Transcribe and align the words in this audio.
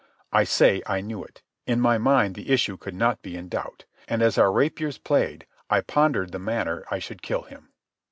I 0.33 0.45
say 0.45 0.81
I 0.87 1.01
knew 1.01 1.23
it. 1.23 1.43
In 1.67 1.79
my 1.79 1.99
mind 1.99 2.33
the 2.33 2.49
issue 2.49 2.75
could 2.75 2.95
not 2.95 3.21
be 3.21 3.37
in 3.37 3.49
doubt. 3.49 3.85
And 4.07 4.23
as 4.23 4.35
our 4.39 4.51
rapiers 4.51 4.97
played 4.97 5.45
I 5.69 5.81
pondered 5.81 6.31
the 6.31 6.39
manner 6.39 6.87
I 6.89 6.97
should 6.97 7.21
kill 7.21 7.43
him. 7.43 7.69